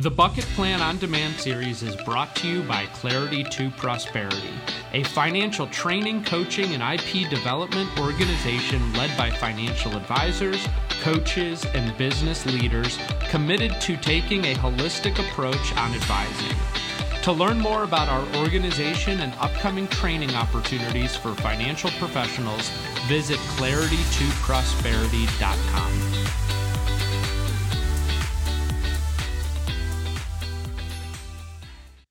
[0.00, 4.52] The Bucket Plan on Demand series is brought to you by Clarity to Prosperity,
[4.92, 10.64] a financial training, coaching, and IP development organization led by financial advisors,
[11.02, 12.96] coaches, and business leaders
[13.28, 16.56] committed to taking a holistic approach on advising.
[17.24, 22.70] To learn more about our organization and upcoming training opportunities for financial professionals,
[23.08, 26.47] visit claritytoprosperity.com.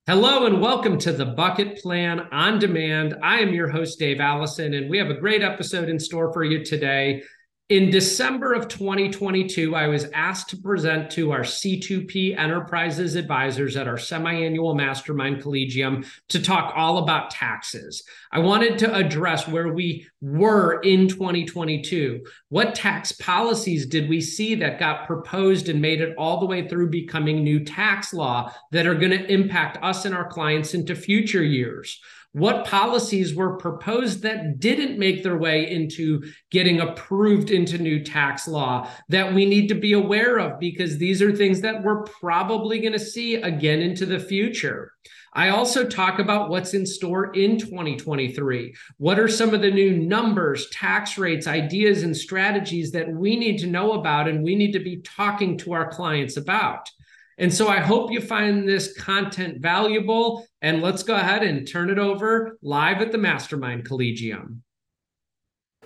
[0.09, 3.17] Hello and welcome to the Bucket Plan on Demand.
[3.21, 6.45] I am your host, Dave Alison, and we have a great episode in store for
[6.45, 7.23] you today.
[7.69, 13.89] In December of 2022, I was asked to present to our C2P Enterprises advisors at
[13.89, 18.03] our semi annual mastermind collegium to talk all about taxes.
[18.31, 22.25] I wanted to address where we were in 2022.
[22.47, 26.69] What tax policies did we see that got proposed and made it all the way
[26.69, 30.95] through becoming new tax law that are going to impact us and our clients into
[30.95, 31.99] future years?
[32.33, 38.47] What policies were proposed that didn't make their way into getting approved into new tax
[38.47, 42.79] law that we need to be aware of because these are things that we're probably
[42.79, 44.91] going to see again into the future.
[45.33, 48.73] I also talk about what's in store in 2023.
[48.97, 53.59] What are some of the new numbers, tax rates, ideas, and strategies that we need
[53.59, 56.89] to know about and we need to be talking to our clients about?
[57.37, 60.45] And so I hope you find this content valuable.
[60.61, 64.63] And let's go ahead and turn it over live at the Mastermind Collegium.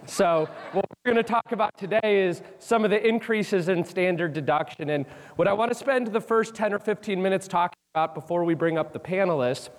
[0.08, 4.34] So, what we're going to talk about today is some of the increases in standard
[4.34, 4.90] deduction.
[4.90, 8.44] And what I want to spend the first 10 or 15 minutes talking about before
[8.44, 9.70] we bring up the panelists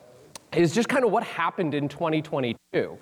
[0.54, 2.98] is just kind of what happened in 2022.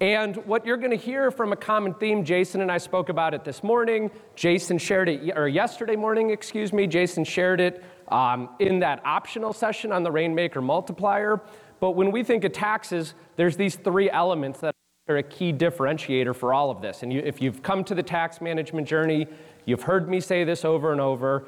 [0.00, 3.34] And what you're going to hear from a common theme, Jason and I spoke about
[3.34, 4.10] it this morning.
[4.36, 6.86] Jason shared it, or yesterday morning, excuse me.
[6.86, 11.40] Jason shared it um, in that optional session on the Rainmaker multiplier.
[11.80, 14.74] But when we think of taxes, there's these three elements that
[15.08, 17.02] are a key differentiator for all of this.
[17.02, 19.26] And you, if you've come to the tax management journey,
[19.64, 21.46] you've heard me say this over and over.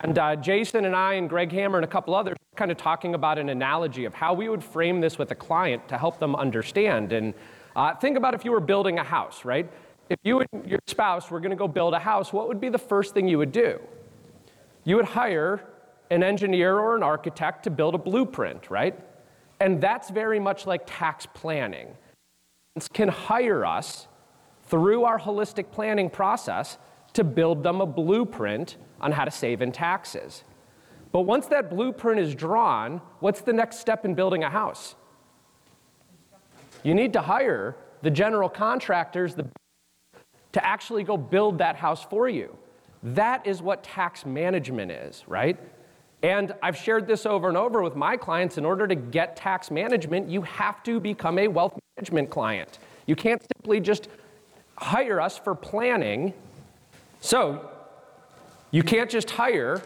[0.00, 3.14] And uh, Jason and I and Greg Hammer and a couple others kind of talking
[3.14, 6.34] about an analogy of how we would frame this with a client to help them
[6.36, 7.12] understand.
[7.12, 7.34] And
[7.76, 9.70] uh, think about if you were building a house, right?
[10.08, 12.68] If you and your spouse were going to go build a house, what would be
[12.68, 13.80] the first thing you would do?
[14.84, 15.62] You would hire
[16.10, 18.98] an engineer or an architect to build a blueprint, right?
[19.60, 21.88] And that's very much like tax planning.
[22.92, 24.08] Can hire us
[24.64, 26.78] through our holistic planning process
[27.12, 30.44] to build them a blueprint on how to save in taxes.
[31.12, 34.94] But once that blueprint is drawn, what's the next step in building a house?
[36.84, 42.56] You need to hire the general contractors to actually go build that house for you.
[43.02, 45.58] That is what tax management is, right?
[46.22, 48.58] And I've shared this over and over with my clients.
[48.58, 52.78] In order to get tax management, you have to become a wealth management client.
[53.06, 54.08] You can't simply just
[54.76, 56.34] hire us for planning.
[57.20, 57.70] So,
[58.70, 59.82] you can't just hire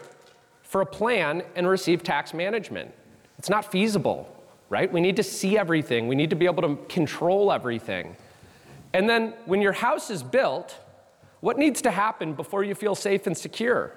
[0.63, 2.93] for a plan and receive tax management.
[3.39, 4.29] It's not feasible,
[4.69, 4.91] right?
[4.91, 8.15] We need to see everything, we need to be able to control everything.
[8.93, 10.77] And then, when your house is built,
[11.39, 13.93] what needs to happen before you feel safe and secure?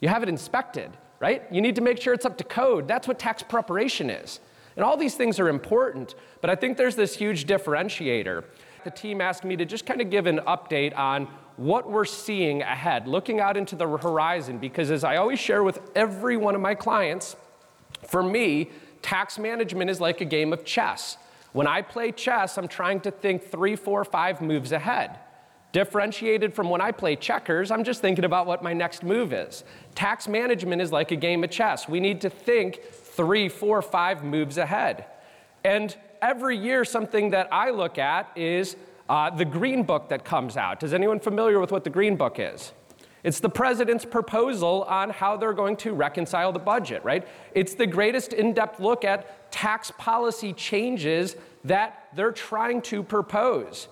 [0.00, 0.90] You have it inspected
[1.22, 1.44] right?
[1.52, 2.88] You need to make sure it's up to code.
[2.88, 4.40] That's what tax preparation is.
[4.76, 8.42] And all these things are important, but I think there's this huge differentiator.
[8.82, 12.62] The team asked me to just kind of give an update on what we're seeing
[12.62, 16.60] ahead, looking out into the horizon, because as I always share with every one of
[16.60, 17.36] my clients,
[18.08, 21.18] for me, tax management is like a game of chess.
[21.52, 25.18] When I play chess, I'm trying to think three, four, five moves ahead.
[25.72, 29.64] Differentiated from when I play checkers, I'm just thinking about what my next move is.
[29.94, 31.88] Tax management is like a game of chess.
[31.88, 35.06] We need to think three, four, five moves ahead.
[35.64, 38.76] And every year, something that I look at is
[39.08, 40.82] uh, the Green Book that comes out.
[40.82, 42.72] Is anyone familiar with what the Green Book is?
[43.24, 47.26] It's the president's proposal on how they're going to reconcile the budget, right?
[47.54, 53.88] It's the greatest in depth look at tax policy changes that they're trying to propose.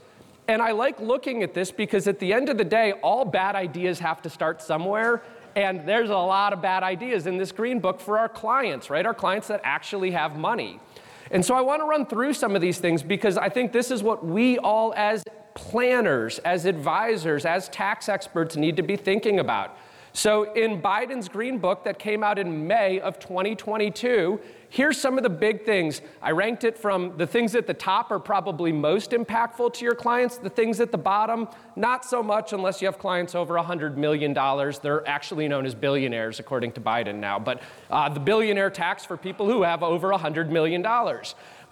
[0.50, 3.54] And I like looking at this because at the end of the day, all bad
[3.54, 5.22] ideas have to start somewhere.
[5.54, 9.06] And there's a lot of bad ideas in this green book for our clients, right?
[9.06, 10.80] Our clients that actually have money.
[11.30, 13.92] And so I want to run through some of these things because I think this
[13.92, 15.22] is what we all, as
[15.54, 19.78] planners, as advisors, as tax experts, need to be thinking about.
[20.12, 25.22] So, in Biden's Green Book that came out in May of 2022, here's some of
[25.22, 26.02] the big things.
[26.20, 29.94] I ranked it from the things at the top are probably most impactful to your
[29.94, 31.46] clients, the things at the bottom,
[31.76, 34.34] not so much unless you have clients over $100 million.
[34.82, 37.38] They're actually known as billionaires, according to Biden now.
[37.38, 40.82] But uh, the billionaire tax for people who have over $100 million.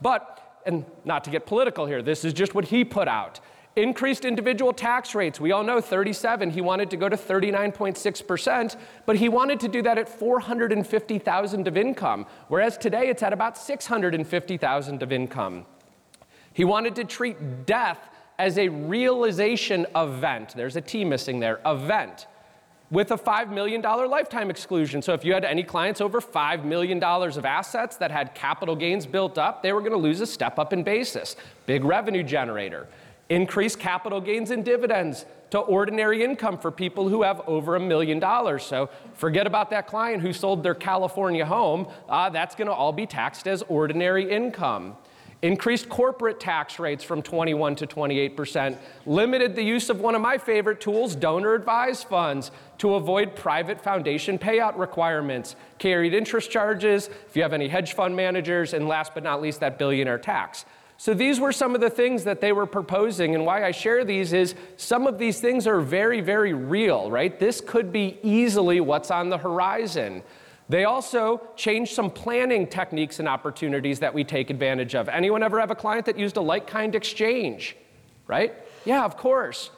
[0.00, 3.40] But, and not to get political here, this is just what he put out.
[3.76, 5.38] Increased individual tax rates.
[5.38, 6.50] We all know 37.
[6.50, 8.76] He wanted to go to 39.6%,
[9.06, 13.56] but he wanted to do that at 450,000 of income, whereas today it's at about
[13.56, 15.64] 650,000 of income.
[16.52, 20.54] He wanted to treat death as a realization event.
[20.56, 22.26] There's a T missing there, event
[22.90, 25.02] with a $5 million lifetime exclusion.
[25.02, 29.06] So if you had any clients over $5 million of assets that had capital gains
[29.06, 31.36] built up, they were going to lose a step up in basis.
[31.66, 32.88] Big revenue generator.
[33.30, 38.18] Increase capital gains and dividends to ordinary income for people who have over a million
[38.18, 38.64] dollars.
[38.64, 41.88] So forget about that client who sold their California home.
[42.08, 44.96] Uh, that's going to all be taxed as ordinary income.
[45.40, 48.78] Increased corporate tax rates from 21 to 28 percent.
[49.06, 53.80] Limited the use of one of my favorite tools, donor advised funds, to avoid private
[53.80, 59.14] foundation payout requirements, carried interest charges, if you have any hedge fund managers, and last
[59.14, 60.64] but not least, that billionaire tax.
[61.00, 64.04] So these were some of the things that they were proposing, and why I share
[64.04, 67.38] these is some of these things are very, very real, right?
[67.38, 70.24] This could be easily what's on the horizon.
[70.68, 75.08] They also changed some planning techniques and opportunities that we take advantage of.
[75.08, 77.76] Anyone ever have a client that used a like kind exchange?
[78.26, 78.54] Right?
[78.84, 79.70] Yeah, of course.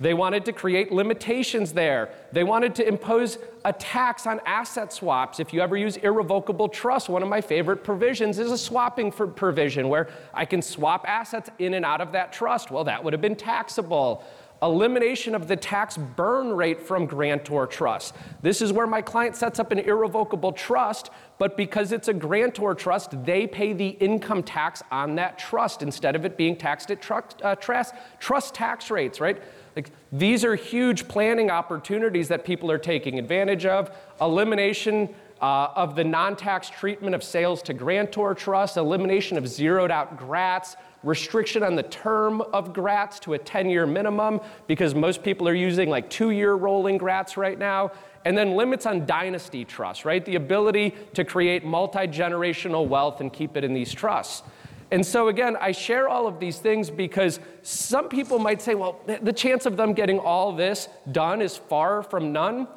[0.00, 2.10] They wanted to create limitations there.
[2.32, 5.40] They wanted to impose a tax on asset swaps.
[5.40, 9.88] If you ever use irrevocable trust, one of my favorite provisions is a swapping provision
[9.88, 12.70] where I can swap assets in and out of that trust.
[12.70, 14.24] Well, that would have been taxable.
[14.62, 18.14] Elimination of the tax burn rate from grantor trust.
[18.40, 22.74] This is where my client sets up an irrevocable trust, but because it's a grantor
[22.74, 27.02] trust, they pay the income tax on that trust instead of it being taxed at
[27.02, 29.42] trust, uh, trust, trust tax rates, right?
[29.76, 33.94] Like, these are huge planning opportunities that people are taking advantage of.
[34.20, 39.90] Elimination uh, of the non tax treatment of sales to grantor trusts, elimination of zeroed
[39.90, 45.22] out grats, restriction on the term of grats to a 10 year minimum because most
[45.22, 47.92] people are using like two year rolling grats right now.
[48.26, 50.24] And then limits on dynasty trusts, right?
[50.24, 54.42] The ability to create multi generational wealth and keep it in these trusts.
[54.90, 59.00] And so, again, I share all of these things because some people might say, well,
[59.06, 62.68] the chance of them getting all this done is far from none.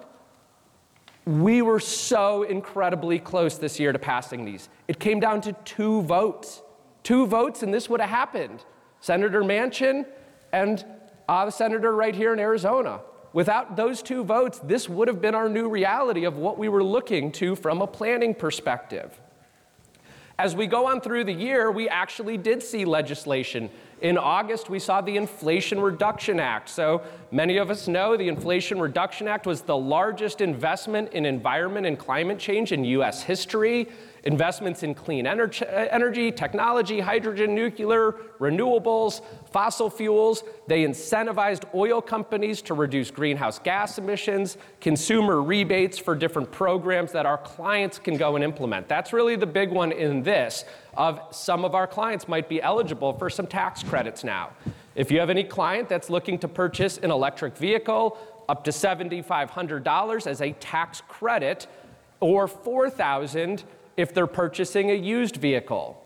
[1.25, 4.67] We were so incredibly close this year to passing these.
[4.87, 6.61] It came down to two votes.
[7.07, 8.65] Two votes, and this would have happened.
[8.99, 10.05] Senator Manchin
[10.51, 10.83] and
[11.29, 12.99] uh, the senator right here in Arizona.
[13.31, 16.83] Without those two votes, this would have been our new reality of what we were
[16.83, 19.21] looking to from a planning perspective.
[20.37, 23.69] As we go on through the year, we actually did see legislation.
[24.01, 26.69] In August, we saw the Inflation Reduction Act.
[26.69, 27.01] So
[27.31, 31.97] many of us know the Inflation Reduction Act was the largest investment in environment and
[31.97, 33.87] climate change in US history
[34.27, 39.21] investments in clean energy, technology, hydrogen, nuclear, renewables,
[39.51, 40.43] fossil fuels.
[40.67, 47.25] They incentivized oil companies to reduce greenhouse gas emissions, consumer rebates for different programs that
[47.25, 48.89] our clients can go and implement.
[48.89, 50.65] That's really the big one in this
[50.97, 54.49] of some of our clients might be eligible for some tax credits now.
[54.95, 58.17] If you have any client that's looking to purchase an electric vehicle,
[58.49, 61.67] up to $7,500 as a tax credit,
[62.19, 63.63] or 4,000
[63.95, 66.03] if they're purchasing a used vehicle.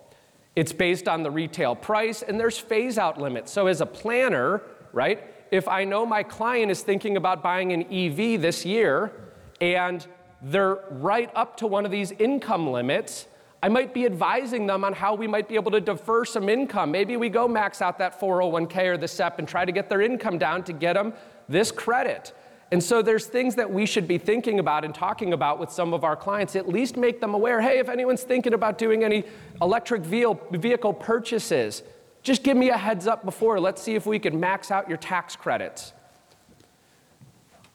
[0.56, 3.52] It's based on the retail price, and there's phase out limits.
[3.52, 7.84] So, as a planner, right, if I know my client is thinking about buying an
[7.84, 9.12] EV this year
[9.60, 10.06] and
[10.42, 13.28] they're right up to one of these income limits,
[13.64, 16.92] I might be advising them on how we might be able to defer some income.
[16.92, 20.02] Maybe we go max out that 401k or the SEP and try to get their
[20.02, 21.14] income down to get them
[21.48, 22.34] this credit.
[22.72, 25.94] And so there's things that we should be thinking about and talking about with some
[25.94, 29.26] of our clients, at least make them aware hey, if anyone's thinking about doing any
[29.62, 31.84] electric vehicle purchases,
[32.24, 33.60] just give me a heads up before.
[33.60, 35.94] Let's see if we can max out your tax credits.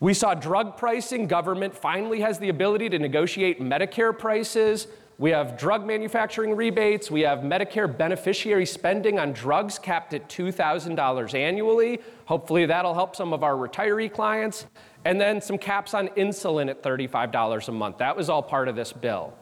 [0.00, 1.26] We saw drug pricing.
[1.26, 4.88] Government finally has the ability to negotiate Medicare prices.
[5.18, 7.11] We have drug manufacturing rebates.
[7.11, 12.00] We have Medicare beneficiary spending on drugs capped at $2,000 annually.
[12.26, 14.66] Hopefully, that'll help some of our retiree clients.
[15.06, 17.99] And then some caps on insulin at $35 a month.
[17.99, 19.32] That was all part of this bill.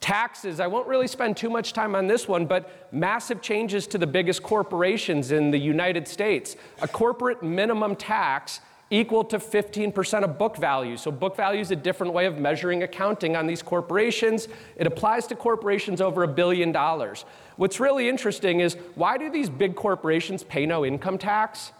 [0.00, 3.96] Taxes, I won't really spend too much time on this one, but massive changes to
[3.96, 6.56] the biggest corporations in the United States.
[6.82, 8.60] A corporate minimum tax
[8.90, 10.96] equal to 15% of book value.
[10.96, 14.48] So, book value is a different way of measuring accounting on these corporations.
[14.76, 17.24] It applies to corporations over a billion dollars.
[17.56, 21.72] What's really interesting is why do these big corporations pay no income tax?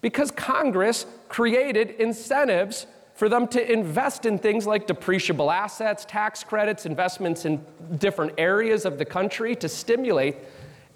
[0.00, 6.84] Because Congress created incentives for them to invest in things like depreciable assets, tax credits,
[6.84, 7.64] investments in
[7.98, 10.36] different areas of the country to stimulate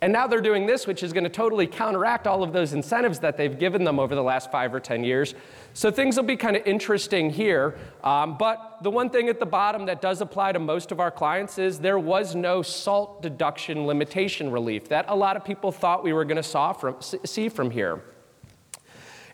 [0.00, 3.18] and now they're doing this, which is going to totally counteract all of those incentives
[3.18, 5.34] that they've given them over the last five or 10 years.
[5.74, 7.76] So things will be kind of interesting here.
[8.04, 11.10] Um, but the one thing at the bottom that does apply to most of our
[11.10, 16.04] clients is there was no SALT deduction limitation relief that a lot of people thought
[16.04, 18.00] we were going to see from here.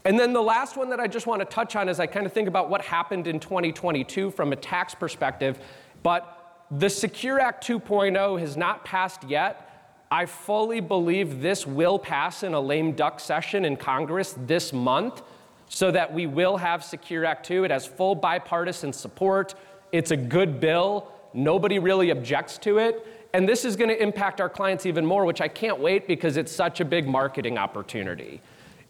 [0.06, 2.25] And then the last one that I just want to touch on is I kind
[2.25, 5.59] of think about what happened in 2022 from a tax perspective.
[6.02, 9.71] But the Secure Act 2.0 has not passed yet.
[10.11, 15.23] I fully believe this will pass in a lame duck session in Congress this month
[15.68, 17.64] so that we will have Secure Act 2.
[17.64, 19.54] It has full bipartisan support.
[19.92, 21.11] It's a good bill.
[21.32, 23.06] Nobody really objects to it.
[23.32, 26.37] And this is going to impact our clients even more, which I can't wait because
[26.37, 28.40] it's such a big marketing opportunity.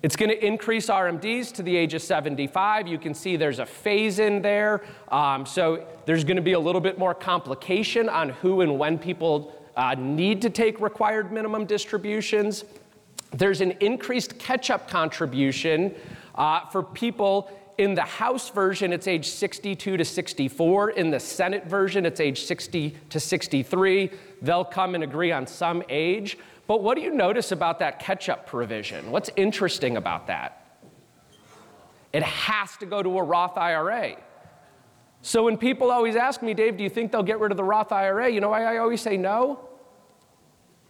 [0.02, 2.86] It's going to increase RMDs to the age of 75.
[2.86, 4.82] You can see there's a phase in there.
[5.08, 8.98] Um, so there's going to be a little bit more complication on who and when
[8.98, 12.64] people uh, need to take required minimum distributions.
[13.32, 15.94] There's an increased catch up contribution
[16.34, 17.50] uh, for people.
[17.76, 20.90] In the House version, it's age 62 to 64.
[20.90, 24.10] In the Senate version, it's age 60 to 63.
[24.42, 26.38] They'll come and agree on some age.
[26.66, 29.10] But what do you notice about that catch up provision?
[29.10, 30.78] What's interesting about that?
[32.12, 34.16] It has to go to a Roth IRA.
[35.24, 37.64] So when people always ask me, Dave, do you think they'll get rid of the
[37.64, 38.28] Roth IRA?
[38.28, 39.58] You know why I always say no?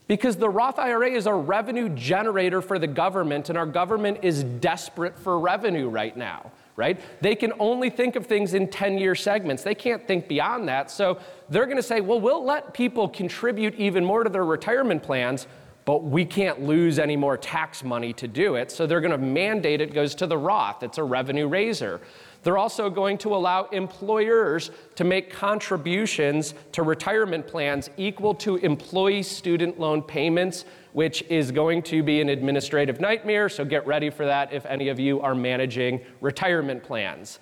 [0.08, 4.42] Because the Roth IRA is a revenue generator for the government, and our government is
[4.42, 7.00] desperate for revenue right now, right?
[7.20, 9.62] They can only think of things in 10 year segments.
[9.62, 10.90] They can't think beyond that.
[10.90, 15.04] So they're going to say, well, we'll let people contribute even more to their retirement
[15.04, 15.46] plans,
[15.84, 18.72] but we can't lose any more tax money to do it.
[18.72, 20.82] So they're going to mandate it goes to the Roth.
[20.82, 22.00] It's a revenue raiser.
[22.44, 29.22] They're also going to allow employers to make contributions to retirement plans equal to employee
[29.22, 33.48] student loan payments, which is going to be an administrative nightmare.
[33.48, 37.40] So get ready for that if any of you are managing retirement plans.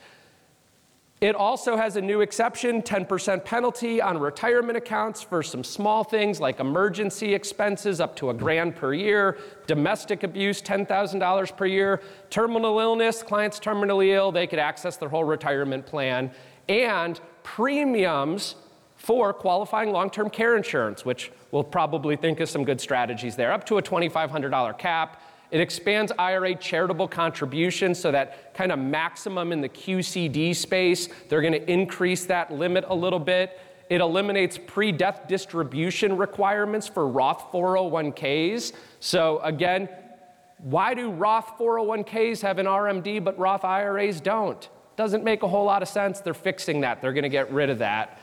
[1.23, 6.41] It also has a new exception 10% penalty on retirement accounts for some small things
[6.41, 9.39] like emergency expenses up to a grand per year,
[9.69, 15.23] domestic abuse $10,000 per year, terminal illness, clients terminally ill, they could access their whole
[15.23, 16.29] retirement plan,
[16.69, 18.57] and premiums
[18.97, 23.53] for qualifying long term care insurance, which we'll probably think of some good strategies there,
[23.53, 25.23] up to a $2,500 cap.
[25.53, 31.11] It expands IRA charitable contributions so that kind of maximum in the QCD space.
[31.29, 33.61] They're going to increase that limit a little bit.
[33.91, 38.73] It eliminates pre death distribution requirements for Roth 401ks.
[39.01, 39.91] So, again,
[40.57, 44.67] why do Roth 401ks have an RMD but Roth IRAs don't?
[44.97, 46.21] Doesn't make a whole lot of sense.
[46.21, 47.03] They're fixing that.
[47.03, 48.19] They're going to get rid of that.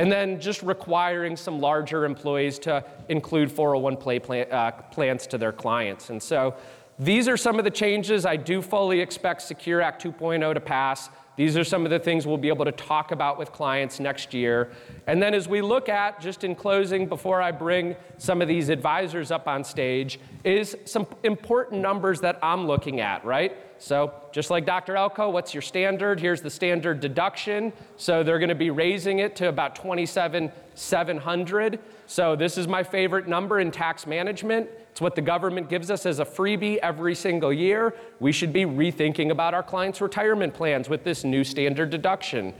[0.00, 5.52] And then just requiring some larger employees to include 401 plan, uh, plans to their
[5.52, 6.08] clients.
[6.08, 6.54] And so
[6.98, 11.10] these are some of the changes I do fully expect Secure Act 2.0 to pass.
[11.36, 14.32] These are some of the things we'll be able to talk about with clients next
[14.32, 14.70] year.
[15.06, 18.70] And then, as we look at, just in closing, before I bring some of these
[18.70, 23.54] advisors up on stage, is some important numbers that I'm looking at, right?
[23.82, 24.94] So, just like Dr.
[24.94, 26.20] Elko, what's your standard?
[26.20, 27.72] Here's the standard deduction.
[27.96, 31.78] So, they're going to be raising it to about 27,700.
[32.06, 34.68] So, this is my favorite number in tax management.
[34.90, 37.94] It's what the government gives us as a freebie every single year.
[38.20, 42.52] We should be rethinking about our clients' retirement plans with this new standard deduction.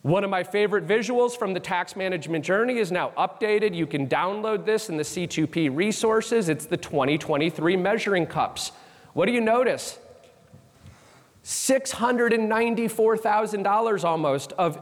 [0.00, 3.74] One of my favorite visuals from the tax management journey is now updated.
[3.74, 6.48] You can download this in the C2P resources.
[6.48, 8.72] It's the 2023 measuring cups.
[9.14, 9.98] What do you notice?
[11.44, 14.78] $694,000 almost of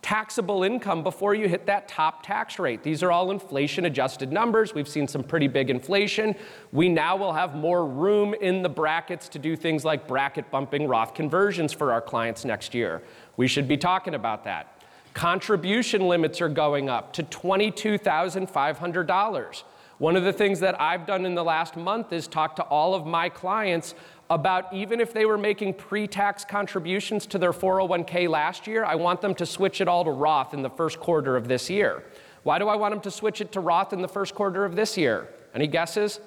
[0.00, 2.82] taxable income before you hit that top tax rate.
[2.82, 4.72] These are all inflation adjusted numbers.
[4.72, 6.34] We've seen some pretty big inflation.
[6.72, 10.88] We now will have more room in the brackets to do things like bracket bumping
[10.88, 13.02] Roth conversions for our clients next year.
[13.36, 14.82] We should be talking about that.
[15.14, 19.62] Contribution limits are going up to $22,500.
[19.98, 22.94] One of the things that I've done in the last month is talk to all
[22.94, 23.94] of my clients
[24.30, 28.94] about even if they were making pre tax contributions to their 401k last year, I
[28.94, 32.04] want them to switch it all to Roth in the first quarter of this year.
[32.44, 34.76] Why do I want them to switch it to Roth in the first quarter of
[34.76, 35.28] this year?
[35.52, 36.20] Any guesses?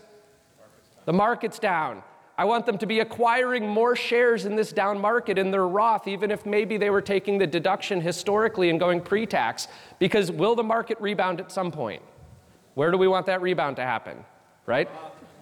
[1.06, 2.04] The market's down.
[2.38, 6.08] I want them to be acquiring more shares in this down market in their Roth,
[6.08, 10.56] even if maybe they were taking the deduction historically and going pre tax, because will
[10.56, 12.02] the market rebound at some point?
[12.74, 14.24] Where do we want that rebound to happen?
[14.66, 14.90] Right?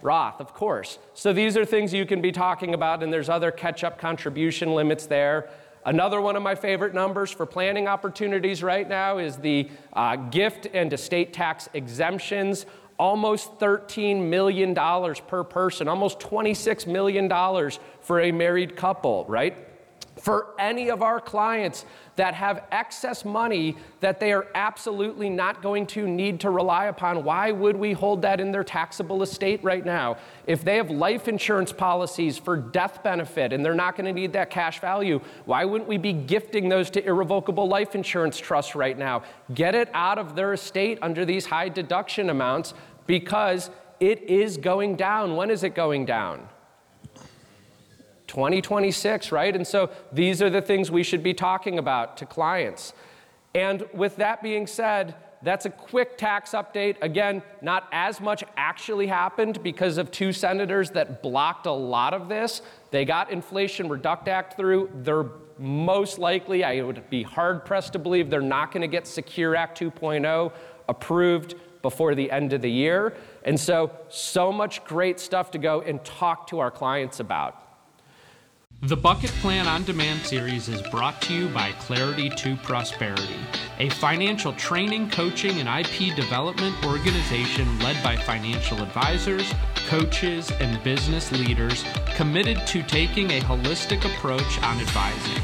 [0.02, 0.98] Roth, of course.
[1.14, 4.74] So these are things you can be talking about, and there's other catch up contribution
[4.74, 5.50] limits there.
[5.86, 10.68] Another one of my favorite numbers for planning opportunities right now is the uh, gift
[10.74, 12.66] and estate tax exemptions.
[12.98, 17.30] Almost $13 million per person, almost $26 million
[18.02, 19.69] for a married couple, right?
[20.22, 21.86] For any of our clients
[22.18, 27.24] that have excess money that they are absolutely not going to need to rely upon,
[27.24, 30.18] why would we hold that in their taxable estate right now?
[30.46, 34.34] If they have life insurance policies for death benefit and they're not going to need
[34.34, 38.98] that cash value, why wouldn't we be gifting those to irrevocable life insurance trusts right
[38.98, 39.24] now?
[39.54, 42.74] Get it out of their estate under these high deduction amounts
[43.08, 45.36] because it is going down.
[45.38, 46.48] When is it going down?
[48.30, 49.54] 2026, right?
[49.54, 52.94] And so these are the things we should be talking about to clients.
[53.54, 56.98] And with that being said, that's a quick tax update.
[57.02, 62.30] Again, not as much actually happened because of two senators that blocked a lot of
[62.30, 62.62] this.
[62.92, 64.92] They got Inflation Reduct Act through.
[64.96, 65.26] They're
[65.58, 69.56] most likely, I would be hard pressed to believe they're not going to get Secure
[69.56, 70.54] Act 2.0
[70.88, 73.16] approved before the end of the year.
[73.44, 77.69] And so, so much great stuff to go and talk to our clients about.
[78.82, 83.36] The Bucket Plan on Demand series is brought to you by Clarity to Prosperity,
[83.78, 89.54] a financial training, coaching, and IP development organization led by financial advisors,
[89.88, 91.84] coaches, and business leaders
[92.16, 95.44] committed to taking a holistic approach on advising.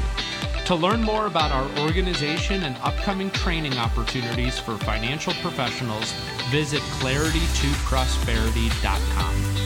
[0.64, 6.10] To learn more about our organization and upcoming training opportunities for financial professionals,
[6.50, 9.65] visit claritytoprosperity.com.